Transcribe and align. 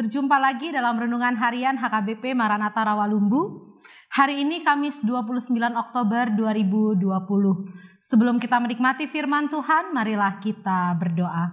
Berjumpa 0.00 0.40
lagi 0.40 0.72
dalam 0.72 0.96
renungan 0.96 1.36
harian 1.36 1.76
HKBP 1.76 2.32
Maranatha 2.32 2.88
Rawalumbu. 2.88 3.68
Hari 4.16 4.48
ini 4.48 4.64
Kamis 4.64 5.04
29 5.04 5.52
Oktober 5.76 6.32
2020. 6.32 7.04
Sebelum 8.00 8.40
kita 8.40 8.56
menikmati 8.64 9.04
firman 9.04 9.52
Tuhan, 9.52 9.92
marilah 9.92 10.40
kita 10.40 10.96
berdoa. 10.96 11.52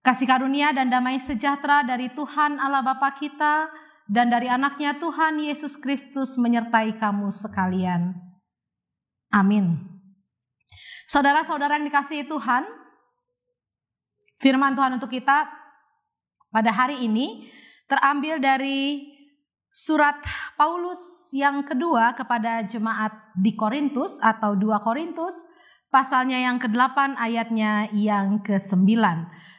Kasih 0.00 0.24
karunia 0.24 0.72
dan 0.72 0.88
damai 0.88 1.20
sejahtera 1.20 1.84
dari 1.84 2.08
Tuhan 2.08 2.56
Allah 2.56 2.80
Bapa 2.80 3.12
kita 3.12 3.68
dan 4.08 4.32
dari 4.32 4.48
anaknya 4.48 4.96
Tuhan 4.96 5.36
Yesus 5.36 5.76
Kristus 5.76 6.40
menyertai 6.40 6.96
kamu 6.96 7.28
sekalian. 7.28 8.16
Amin. 9.28 9.76
Saudara-saudara 11.04 11.76
yang 11.76 11.84
dikasihi 11.84 12.24
Tuhan, 12.24 12.64
firman 14.40 14.72
Tuhan 14.72 14.96
untuk 14.96 15.12
kita 15.12 15.65
pada 16.50 16.70
hari 16.72 17.04
ini 17.06 17.46
terambil 17.86 18.42
dari 18.42 19.12
surat 19.70 20.16
Paulus 20.56 21.28
yang 21.36 21.60
kedua 21.60 22.16
kepada 22.16 22.64
jemaat 22.64 23.12
di 23.36 23.52
Korintus 23.52 24.16
atau 24.24 24.56
2 24.56 24.72
Korintus 24.80 25.44
pasalnya 25.92 26.40
yang 26.40 26.56
ke-8 26.56 27.16
ayatnya 27.20 27.92
yang 27.92 28.40
ke-9. 28.40 28.88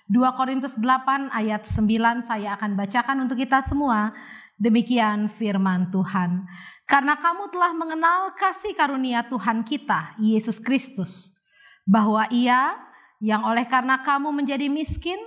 2 0.07 0.39
Korintus 0.39 0.79
8 0.79 1.29
ayat 1.35 1.67
9 1.67 2.25
saya 2.25 2.55
akan 2.55 2.79
bacakan 2.79 3.27
untuk 3.27 3.37
kita 3.37 3.59
semua. 3.61 4.15
Demikian 4.57 5.29
firman 5.29 5.93
Tuhan. 5.93 6.49
Karena 6.89 7.19
kamu 7.19 7.53
telah 7.53 7.77
mengenal 7.77 8.33
kasih 8.33 8.73
karunia 8.73 9.21
Tuhan 9.27 9.61
kita, 9.61 10.17
Yesus 10.17 10.57
Kristus, 10.57 11.37
bahwa 11.85 12.25
Ia 12.33 12.73
yang 13.21 13.45
oleh 13.45 13.67
karena 13.69 14.01
kamu 14.01 14.33
menjadi 14.33 14.65
miskin, 14.65 15.19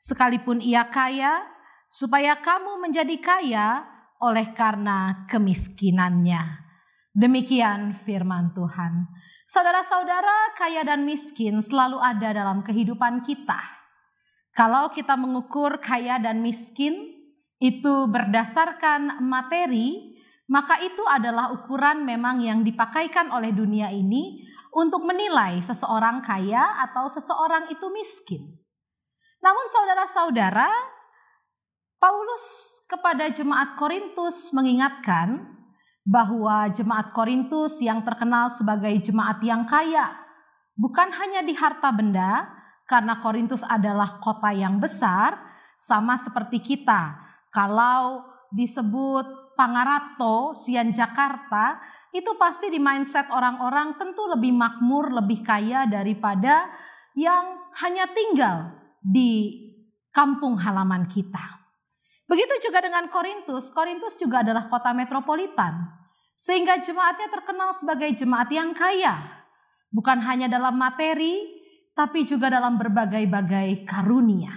sekalipun 0.00 0.62
ia 0.62 0.86
kaya, 0.88 1.44
supaya 1.90 2.38
kamu 2.40 2.80
menjadi 2.80 3.16
kaya 3.20 3.68
oleh 4.20 4.52
karena 4.56 5.28
kemiskinannya. 5.28 6.64
Demikian 7.16 7.96
firman 7.96 8.52
Tuhan. 8.52 9.08
Saudara-saudara, 9.48 10.52
kaya 10.52 10.84
dan 10.84 11.08
miskin 11.08 11.64
selalu 11.64 11.96
ada 11.96 12.34
dalam 12.36 12.60
kehidupan 12.60 13.24
kita. 13.24 13.56
Kalau 14.52 14.92
kita 14.92 15.16
mengukur 15.16 15.80
kaya 15.80 16.20
dan 16.20 16.44
miskin 16.44 17.16
itu 17.56 18.08
berdasarkan 18.08 19.24
materi, 19.24 20.16
maka 20.48 20.76
itu 20.84 21.00
adalah 21.08 21.56
ukuran 21.56 22.04
memang 22.04 22.44
yang 22.44 22.60
dipakaikan 22.60 23.32
oleh 23.32 23.52
dunia 23.52 23.88
ini 23.88 24.44
untuk 24.76 25.08
menilai 25.08 25.56
seseorang 25.64 26.20
kaya 26.20 26.84
atau 26.84 27.08
seseorang 27.08 27.72
itu 27.72 27.88
miskin. 27.88 28.65
Namun 29.46 29.66
saudara-saudara, 29.70 30.66
Paulus 32.02 32.82
kepada 32.90 33.30
jemaat 33.30 33.78
Korintus 33.78 34.50
mengingatkan 34.50 35.38
bahwa 36.02 36.66
jemaat 36.74 37.14
Korintus 37.14 37.78
yang 37.78 38.02
terkenal 38.02 38.50
sebagai 38.50 38.90
jemaat 38.98 39.38
yang 39.46 39.62
kaya 39.62 40.18
bukan 40.74 41.14
hanya 41.14 41.46
di 41.46 41.54
harta 41.54 41.94
benda 41.94 42.50
karena 42.90 43.22
Korintus 43.22 43.62
adalah 43.62 44.18
kota 44.18 44.50
yang 44.50 44.82
besar 44.82 45.38
sama 45.78 46.18
seperti 46.18 46.58
kita. 46.58 47.14
Kalau 47.54 48.26
disebut 48.50 49.54
Pangarato, 49.54 50.58
Sian 50.58 50.90
Jakarta, 50.90 51.78
itu 52.10 52.34
pasti 52.34 52.66
di 52.66 52.82
mindset 52.82 53.30
orang-orang 53.30 53.94
tentu 53.94 54.26
lebih 54.26 54.50
makmur, 54.50 55.14
lebih 55.14 55.46
kaya 55.46 55.86
daripada 55.86 56.66
yang 57.14 57.62
hanya 57.78 58.10
tinggal 58.10 58.85
di 59.06 59.62
kampung 60.10 60.58
halaman 60.58 61.06
kita. 61.06 61.62
Begitu 62.26 62.66
juga 62.66 62.82
dengan 62.82 63.06
Korintus. 63.06 63.70
Korintus 63.70 64.18
juga 64.18 64.42
adalah 64.42 64.66
kota 64.66 64.90
metropolitan. 64.90 65.94
Sehingga 66.34 66.82
jemaatnya 66.82 67.30
terkenal 67.30 67.70
sebagai 67.70 68.10
jemaat 68.18 68.50
yang 68.50 68.74
kaya. 68.74 69.46
Bukan 69.94 70.18
hanya 70.26 70.50
dalam 70.50 70.74
materi, 70.74 71.46
tapi 71.94 72.26
juga 72.26 72.50
dalam 72.50 72.74
berbagai-bagai 72.76 73.86
karunia. 73.86 74.52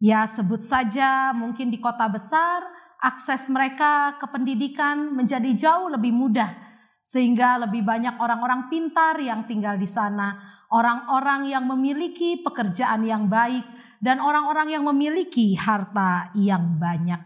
Ya 0.00 0.24
sebut 0.24 0.62
saja 0.62 1.34
mungkin 1.36 1.68
di 1.68 1.76
kota 1.82 2.08
besar, 2.08 2.64
akses 3.02 3.50
mereka 3.52 4.16
ke 4.16 4.24
pendidikan 4.30 5.12
menjadi 5.12 5.52
jauh 5.52 5.92
lebih 5.92 6.14
mudah 6.14 6.69
sehingga 7.00 7.56
lebih 7.64 7.80
banyak 7.82 8.20
orang-orang 8.20 8.68
pintar 8.68 9.16
yang 9.18 9.48
tinggal 9.48 9.74
di 9.80 9.88
sana, 9.88 10.36
orang-orang 10.70 11.48
yang 11.48 11.64
memiliki 11.64 12.38
pekerjaan 12.44 13.02
yang 13.02 13.26
baik, 13.26 13.64
dan 14.00 14.20
orang-orang 14.20 14.76
yang 14.76 14.84
memiliki 14.84 15.56
harta 15.56 16.32
yang 16.36 16.76
banyak. 16.76 17.24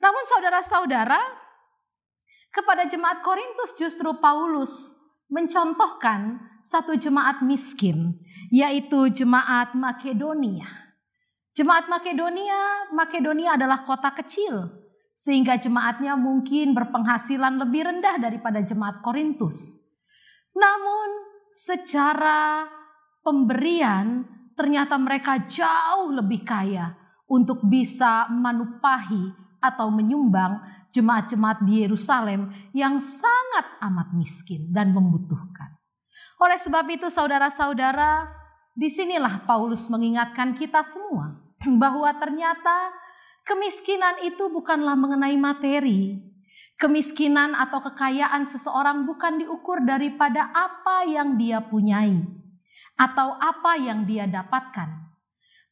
Namun, 0.00 0.24
saudara-saudara, 0.24 1.20
kepada 2.48 2.88
jemaat 2.88 3.20
Korintus, 3.20 3.76
justru 3.76 4.08
Paulus 4.18 4.96
mencontohkan 5.28 6.40
satu 6.64 6.96
jemaat 6.96 7.44
miskin, 7.44 8.16
yaitu 8.48 9.12
jemaat 9.12 9.76
Makedonia. 9.76 10.66
Jemaat 11.52 11.90
Makedonia, 11.90 12.92
Makedonia 12.94 13.58
adalah 13.58 13.84
kota 13.84 14.14
kecil 14.14 14.87
sehingga 15.18 15.58
jemaatnya 15.58 16.14
mungkin 16.14 16.78
berpenghasilan 16.78 17.58
lebih 17.58 17.90
rendah 17.90 18.22
daripada 18.22 18.62
jemaat 18.62 19.02
Korintus. 19.02 19.82
Namun 20.54 21.08
secara 21.50 22.62
pemberian 23.26 24.22
ternyata 24.54 24.94
mereka 24.94 25.42
jauh 25.50 26.14
lebih 26.14 26.46
kaya 26.46 26.94
untuk 27.26 27.66
bisa 27.66 28.30
menupahi 28.30 29.34
atau 29.58 29.90
menyumbang 29.90 30.62
jemaat-jemaat 30.94 31.66
di 31.66 31.82
Yerusalem 31.82 32.54
yang 32.70 33.02
sangat 33.02 33.66
amat 33.90 34.14
miskin 34.14 34.70
dan 34.70 34.94
membutuhkan. 34.94 35.74
Oleh 36.38 36.54
sebab 36.54 36.86
itu 36.94 37.10
saudara-saudara, 37.10 38.30
di 38.70 38.86
sinilah 38.86 39.42
Paulus 39.42 39.90
mengingatkan 39.90 40.54
kita 40.54 40.86
semua 40.86 41.34
bahwa 41.82 42.06
ternyata 42.22 42.94
Kemiskinan 43.48 44.20
itu 44.28 44.52
bukanlah 44.52 44.92
mengenai 44.92 45.40
materi. 45.40 46.20
Kemiskinan 46.76 47.56
atau 47.56 47.80
kekayaan 47.80 48.44
seseorang 48.44 49.08
bukan 49.08 49.40
diukur 49.40 49.80
daripada 49.80 50.52
apa 50.52 51.08
yang 51.08 51.40
dia 51.40 51.64
punyai 51.64 52.28
atau 53.00 53.40
apa 53.40 53.80
yang 53.80 54.04
dia 54.04 54.28
dapatkan. 54.28 55.08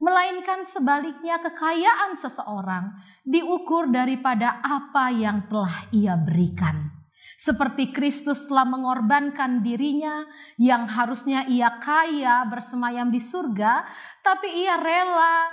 Melainkan 0.00 0.64
sebaliknya 0.64 1.36
kekayaan 1.36 2.16
seseorang 2.16 2.96
diukur 3.28 3.92
daripada 3.92 4.56
apa 4.64 5.12
yang 5.12 5.44
telah 5.44 5.84
ia 5.92 6.16
berikan. 6.16 6.96
Seperti 7.36 7.92
Kristus 7.92 8.48
telah 8.48 8.64
mengorbankan 8.64 9.60
dirinya 9.60 10.24
yang 10.56 10.88
harusnya 10.88 11.44
ia 11.44 11.76
kaya 11.76 12.48
bersemayam 12.48 13.12
di 13.12 13.20
surga, 13.20 13.84
tapi 14.24 14.64
ia 14.64 14.80
rela 14.80 15.52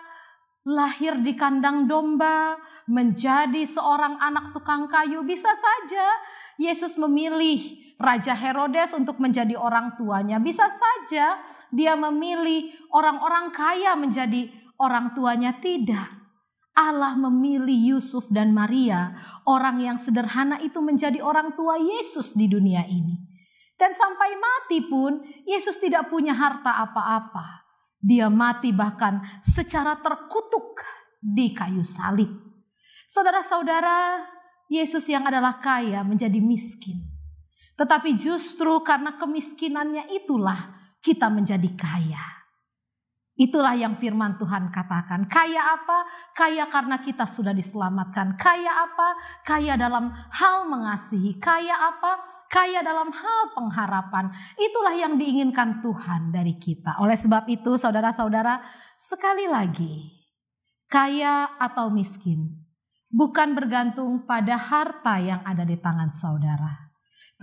lahir 0.64 1.20
di 1.20 1.36
kandang 1.36 1.88
domba, 1.92 2.56
menjadi 2.88 3.64
seorang 3.68 4.20
anak 4.20 4.56
tukang 4.56 4.88
kayu, 4.88 5.24
bisa 5.28 5.52
saja 5.52 6.08
Yesus 6.56 6.96
memilih 6.96 7.84
Raja 8.00 8.36
Herodes 8.36 8.96
untuk 8.96 9.20
menjadi 9.20 9.56
orang 9.56 9.96
tuanya. 10.00 10.40
Bisa 10.40 10.68
saja 10.68 11.40
dia 11.72 11.94
memilih 11.96 12.72
orang-orang 12.92 13.52
kaya 13.52 13.96
menjadi 13.96 14.52
orang 14.80 15.16
tuanya. 15.16 15.56
Tidak. 15.56 16.24
Allah 16.74 17.14
memilih 17.14 17.96
Yusuf 17.96 18.34
dan 18.34 18.50
Maria, 18.50 19.14
orang 19.46 19.78
yang 19.78 20.02
sederhana 20.02 20.58
itu 20.58 20.82
menjadi 20.82 21.22
orang 21.22 21.54
tua 21.54 21.78
Yesus 21.78 22.34
di 22.34 22.50
dunia 22.50 22.82
ini. 22.90 23.14
Dan 23.78 23.94
sampai 23.94 24.34
mati 24.42 24.82
pun 24.82 25.22
Yesus 25.46 25.78
tidak 25.78 26.10
punya 26.10 26.34
harta 26.34 26.82
apa-apa. 26.82 27.63
Dia 28.04 28.28
mati 28.28 28.76
bahkan 28.76 29.24
secara 29.40 29.96
terkutuk 30.04 30.84
di 31.24 31.56
kayu 31.56 31.88
salib. 31.88 32.28
Saudara-saudara, 33.08 34.28
Yesus 34.68 35.08
yang 35.08 35.24
adalah 35.24 35.64
kaya 35.64 36.04
menjadi 36.04 36.44
miskin. 36.44 37.00
Tetapi 37.80 38.20
justru 38.20 38.84
karena 38.84 39.16
kemiskinannya 39.16 40.12
itulah 40.12 40.76
kita 41.00 41.32
menjadi 41.32 41.70
kaya. 41.80 42.43
Itulah 43.34 43.74
yang 43.74 43.98
firman 43.98 44.38
Tuhan 44.38 44.70
katakan. 44.70 45.26
Kaya 45.26 45.74
apa? 45.74 46.06
Kaya 46.38 46.70
karena 46.70 47.02
kita 47.02 47.26
sudah 47.26 47.50
diselamatkan. 47.50 48.38
Kaya 48.38 48.70
apa? 48.86 49.18
Kaya 49.42 49.74
dalam 49.74 50.14
hal 50.14 50.70
mengasihi. 50.70 51.42
Kaya 51.42 51.74
apa? 51.74 52.22
Kaya 52.46 52.86
dalam 52.86 53.10
hal 53.10 53.42
pengharapan. 53.58 54.30
Itulah 54.54 54.94
yang 54.94 55.18
diinginkan 55.18 55.82
Tuhan 55.82 56.30
dari 56.30 56.62
kita. 56.62 57.02
Oleh 57.02 57.18
sebab 57.18 57.50
itu 57.50 57.74
saudara-saudara 57.74 58.62
sekali 59.02 59.50
lagi. 59.50 60.14
Kaya 60.86 61.58
atau 61.58 61.90
miskin. 61.90 62.70
Bukan 63.10 63.58
bergantung 63.58 64.30
pada 64.30 64.62
harta 64.62 65.18
yang 65.18 65.42
ada 65.42 65.66
di 65.66 65.78
tangan 65.82 66.14
saudara. 66.14 66.83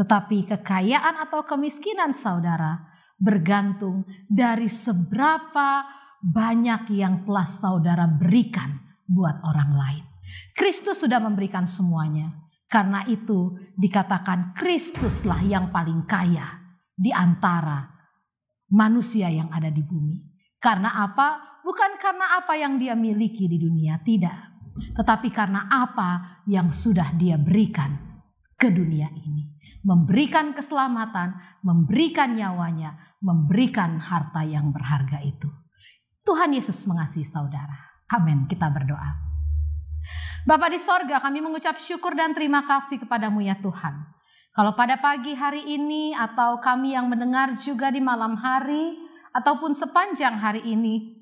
Tetapi 0.01 0.49
kekayaan 0.49 1.21
atau 1.29 1.45
kemiskinan 1.45 2.17
saudara 2.17 2.89
bergantung 3.21 4.09
dari 4.25 4.65
seberapa 4.65 5.85
banyak 6.25 6.97
yang 6.97 7.29
telah 7.29 7.45
saudara 7.45 8.09
berikan 8.09 8.81
buat 9.05 9.45
orang 9.45 9.77
lain. 9.77 10.05
Kristus 10.57 11.05
sudah 11.05 11.21
memberikan 11.21 11.69
semuanya. 11.69 12.33
Karena 12.71 13.03
itu 13.11 13.59
dikatakan 13.75 14.55
Kristuslah 14.55 15.43
yang 15.43 15.75
paling 15.75 16.07
kaya 16.07 16.47
di 16.95 17.11
antara 17.11 17.83
manusia 18.71 19.27
yang 19.27 19.51
ada 19.51 19.69
di 19.75 19.83
bumi. 19.83 20.17
Karena 20.57 21.03
apa? 21.03 21.61
Bukan 21.67 21.99
karena 21.99 22.39
apa 22.39 22.55
yang 22.55 22.79
dia 22.79 22.95
miliki 22.95 23.51
di 23.51 23.59
dunia, 23.59 23.99
tidak. 24.07 24.55
Tetapi 24.95 25.29
karena 25.35 25.67
apa 25.67 26.41
yang 26.47 26.71
sudah 26.71 27.11
dia 27.19 27.35
berikan 27.43 27.91
ke 28.55 28.71
dunia 28.71 29.11
ini. 29.19 29.50
Memberikan 29.81 30.53
keselamatan, 30.53 31.41
memberikan 31.65 32.37
nyawanya, 32.37 33.01
memberikan 33.25 33.97
harta 33.97 34.45
yang 34.45 34.73
berharga 34.73 35.25
itu. 35.25 35.49
Tuhan 36.21 36.53
Yesus 36.53 36.85
mengasihi 36.85 37.25
saudara. 37.25 38.05
Amin. 38.13 38.45
Kita 38.45 38.69
berdoa. 38.69 39.31
Bapak 40.45 40.73
di 40.73 40.81
sorga 40.81 41.21
kami 41.21 41.45
mengucap 41.45 41.77
syukur 41.77 42.17
dan 42.17 42.33
terima 42.33 42.65
kasih 42.65 43.01
kepadamu 43.05 43.45
ya 43.45 43.57
Tuhan. 43.61 44.09
Kalau 44.51 44.75
pada 44.75 44.99
pagi 44.99 45.37
hari 45.37 45.63
ini 45.63 46.11
atau 46.17 46.59
kami 46.59 46.97
yang 46.97 47.07
mendengar 47.07 47.55
juga 47.61 47.93
di 47.93 48.03
malam 48.03 48.35
hari 48.35 48.99
ataupun 49.31 49.77
sepanjang 49.77 50.43
hari 50.43 50.65
ini, 50.67 51.21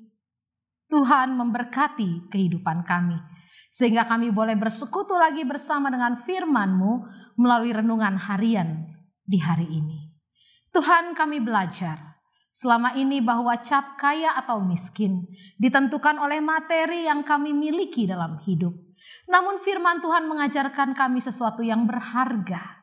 Tuhan 0.89 1.37
memberkati 1.37 2.33
kehidupan 2.33 2.81
kami. 2.81 3.19
Sehingga 3.69 4.09
kami 4.09 4.33
boleh 4.33 4.57
bersekutu 4.57 5.13
lagi 5.15 5.45
bersama 5.45 5.93
dengan 5.93 6.17
firman-Mu 6.17 6.93
melalui 7.37 7.73
renungan 7.73 8.17
harian 8.17 8.89
di 9.21 9.37
hari 9.37 9.69
ini. 9.69 10.09
Tuhan 10.73 11.13
kami 11.13 11.41
belajar 11.41 12.21
selama 12.49 12.97
ini 12.97 13.21
bahwa 13.21 13.53
cap 13.61 13.95
kaya 13.97 14.33
atau 14.33 14.61
miskin 14.61 15.29
ditentukan 15.61 16.17
oleh 16.17 16.41
materi 16.41 17.05
yang 17.05 17.21
kami 17.21 17.53
miliki 17.53 18.09
dalam 18.09 18.41
hidup 18.41 18.73
namun 19.29 19.61
firman 19.61 20.01
Tuhan 20.03 20.25
mengajarkan 20.27 20.97
kami 20.97 21.19
sesuatu 21.23 21.61
yang 21.63 21.85
berharga, 21.87 22.78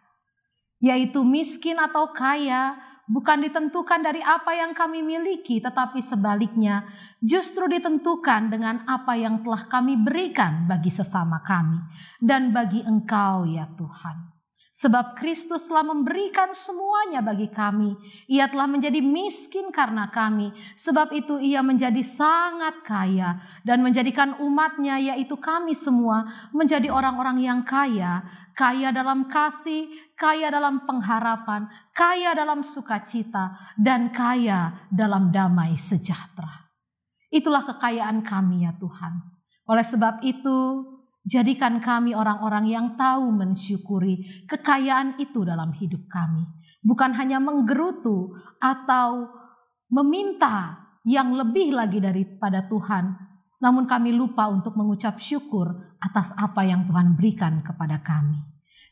yaitu 0.83 1.25
miskin 1.25 1.81
atau 1.81 2.13
kaya 2.13 2.77
bukan 3.07 3.47
ditentukan 3.47 4.03
dari 4.03 4.21
apa 4.21 4.53
yang 4.53 4.75
kami 4.75 5.01
miliki, 5.01 5.63
tetapi 5.63 6.03
sebaliknya 6.03 6.85
justru 7.23 7.71
ditentukan 7.71 8.51
dengan 8.51 8.83
apa 8.85 9.15
yang 9.15 9.41
telah 9.41 9.65
kami 9.71 9.97
berikan 9.97 10.67
bagi 10.67 10.91
sesama 10.91 11.41
kami 11.41 11.81
dan 12.19 12.51
bagi 12.51 12.83
Engkau, 12.83 13.47
ya 13.47 13.71
Tuhan. 13.79 14.36
Sebab 14.77 15.17
Kristus 15.17 15.73
telah 15.73 15.81
memberikan 15.89 16.53
semuanya 16.53 17.25
bagi 17.25 17.49
kami. 17.49 17.97
Ia 18.29 18.45
telah 18.45 18.69
menjadi 18.69 19.01
miskin 19.01 19.73
karena 19.73 20.13
kami. 20.13 20.53
Sebab 20.77 21.17
itu 21.17 21.41
ia 21.41 21.65
menjadi 21.65 22.05
sangat 22.05 22.85
kaya. 22.85 23.41
Dan 23.65 23.81
menjadikan 23.81 24.37
umatnya 24.37 25.01
yaitu 25.01 25.41
kami 25.41 25.73
semua 25.73 26.29
menjadi 26.53 26.93
orang-orang 26.93 27.41
yang 27.41 27.65
kaya. 27.65 28.21
Kaya 28.53 28.93
dalam 28.93 29.33
kasih, 29.33 29.89
kaya 30.13 30.53
dalam 30.53 30.85
pengharapan, 30.85 31.73
kaya 31.97 32.37
dalam 32.37 32.61
sukacita, 32.61 33.57
dan 33.81 34.13
kaya 34.13 34.77
dalam 34.93 35.33
damai 35.33 35.73
sejahtera. 35.73 36.69
Itulah 37.33 37.65
kekayaan 37.65 38.21
kami 38.21 38.69
ya 38.69 38.77
Tuhan. 38.77 39.25
Oleh 39.73 39.87
sebab 39.89 40.21
itu 40.21 40.85
Jadikan 41.27 41.83
kami 41.83 42.15
orang-orang 42.15 42.71
yang 42.71 42.87
tahu 42.95 43.35
mensyukuri 43.35 44.47
kekayaan 44.47 45.19
itu 45.19 45.43
dalam 45.43 45.75
hidup 45.75 46.07
kami. 46.07 46.47
Bukan 46.87 47.19
hanya 47.19 47.43
menggerutu 47.43 48.31
atau 48.63 49.27
meminta 49.91 50.87
yang 51.03 51.35
lebih 51.35 51.75
lagi 51.75 51.99
daripada 51.99 52.63
Tuhan. 52.71 53.19
Namun 53.59 53.91
kami 53.91 54.15
lupa 54.15 54.47
untuk 54.47 54.79
mengucap 54.79 55.19
syukur 55.19 55.99
atas 55.99 56.31
apa 56.39 56.63
yang 56.63 56.87
Tuhan 56.87 57.19
berikan 57.19 57.59
kepada 57.59 57.99
kami. 58.07 58.39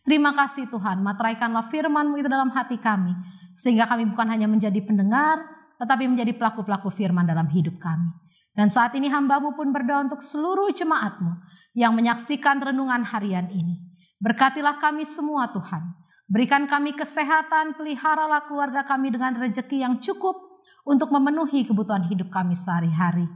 Terima 0.03 0.35
kasih 0.35 0.67
Tuhan, 0.67 1.07
materaikanlah 1.07 1.71
firman-Mu 1.71 2.19
itu 2.19 2.27
dalam 2.27 2.51
hati 2.51 2.83
kami. 2.83 3.15
Sehingga 3.55 3.87
kami 3.87 4.11
bukan 4.11 4.27
hanya 4.27 4.51
menjadi 4.51 4.83
pendengar, 4.83 5.39
tetapi 5.79 6.11
menjadi 6.11 6.35
pelaku-pelaku 6.35 6.91
firman 6.91 7.31
dalam 7.31 7.47
hidup 7.47 7.79
kami. 7.79 8.24
Dan 8.55 8.71
saat 8.71 8.95
ini 8.95 9.11
hambamu 9.11 9.59
pun 9.59 9.75
berdoa 9.75 10.07
untuk 10.07 10.23
seluruh 10.23 10.71
jemaatmu 10.71 11.43
yang 11.75 11.91
menyaksikan 11.93 12.63
renungan 12.63 13.03
harian 13.03 13.51
ini. 13.51 13.83
Berkatilah 14.23 14.79
kami 14.79 15.03
semua 15.03 15.51
Tuhan. 15.51 15.83
Berikan 16.31 16.65
kami 16.65 16.97
kesehatan, 16.97 17.77
peliharalah 17.77 18.49
keluarga 18.49 18.87
kami 18.87 19.13
dengan 19.13 19.37
rejeki 19.37 19.83
yang 19.85 20.01
cukup 20.01 20.55
untuk 20.87 21.13
memenuhi 21.13 21.67
kebutuhan 21.69 22.07
hidup 22.09 22.33
kami 22.33 22.57
sehari-hari. 22.57 23.29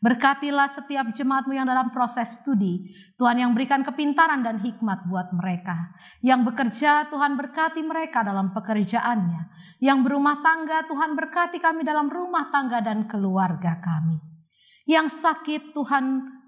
Berkatilah 0.00 0.64
setiap 0.64 1.12
jemaatmu 1.12 1.52
yang 1.52 1.68
dalam 1.68 1.92
proses 1.92 2.40
studi. 2.40 2.88
Tuhan 3.20 3.36
yang 3.36 3.52
berikan 3.52 3.84
kepintaran 3.84 4.40
dan 4.40 4.56
hikmat 4.56 5.04
buat 5.04 5.28
mereka. 5.36 5.92
Yang 6.24 6.48
bekerja, 6.48 7.12
Tuhan 7.12 7.36
berkati 7.36 7.84
mereka 7.84 8.24
dalam 8.24 8.56
pekerjaannya. 8.56 9.52
Yang 9.84 9.98
berumah 10.00 10.40
tangga, 10.40 10.88
Tuhan 10.88 11.12
berkati 11.12 11.60
kami 11.60 11.84
dalam 11.84 12.08
rumah 12.08 12.48
tangga 12.48 12.80
dan 12.80 13.04
keluarga 13.04 13.76
kami. 13.76 14.29
Yang 14.88 15.20
sakit 15.20 15.76
Tuhan 15.76 16.04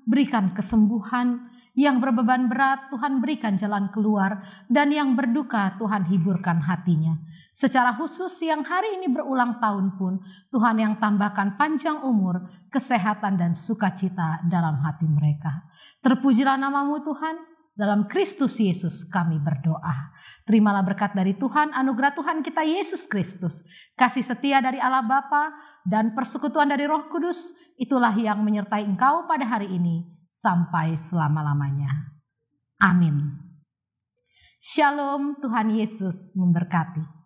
berikan 0.07 0.51
kesembuhan, 0.51 1.53
yang 1.73 2.05
berbeban 2.05 2.53
berat 2.53 2.93
Tuhan 2.93 3.25
berikan 3.25 3.57
jalan 3.57 3.89
keluar, 3.89 4.45
dan 4.69 4.93
yang 4.93 5.17
berduka 5.17 5.73
Tuhan 5.81 6.05
hiburkan 6.05 6.61
hatinya. 6.61 7.17
Secara 7.57 7.97
khusus 7.97 8.33
yang 8.45 8.61
hari 8.61 9.01
ini 9.01 9.09
berulang 9.09 9.57
tahun 9.57 9.97
pun 9.97 10.21
Tuhan 10.53 10.77
yang 10.81 10.95
tambahkan 11.01 11.57
panjang 11.57 12.05
umur, 12.05 12.45
kesehatan 12.69 13.41
dan 13.41 13.53
sukacita 13.57 14.45
dalam 14.45 14.85
hati 14.85 15.09
mereka. 15.09 15.69
Terpujilah 16.05 16.61
namamu 16.61 17.01
Tuhan, 17.01 17.52
dalam 17.73 18.05
Kristus 18.05 18.61
Yesus 18.61 19.09
kami 19.09 19.41
berdoa. 19.41 20.13
Terimalah 20.45 20.85
berkat 20.85 21.17
dari 21.17 21.33
Tuhan, 21.33 21.73
anugerah 21.73 22.13
Tuhan 22.13 22.45
kita 22.45 22.61
Yesus 22.67 23.09
Kristus, 23.09 23.65
kasih 23.97 24.25
setia 24.25 24.61
dari 24.61 24.77
Allah 24.77 25.05
Bapa 25.05 25.57
dan 25.89 26.13
persekutuan 26.13 26.69
dari 26.69 26.85
Roh 26.85 27.09
Kudus, 27.09 27.55
itulah 27.81 28.13
yang 28.13 28.45
menyertai 28.45 28.85
engkau 28.85 29.25
pada 29.25 29.49
hari 29.49 29.73
ini 29.73 30.05
sampai 30.29 30.97
selama-lamanya. 30.97 32.13
Amin. 32.83 33.39
Shalom, 34.63 35.39
Tuhan 35.43 35.71
Yesus 35.75 36.35
memberkati. 36.39 37.22